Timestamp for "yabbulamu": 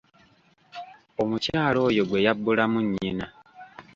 2.25-2.79